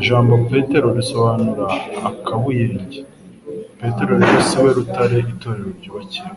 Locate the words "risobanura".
0.98-1.66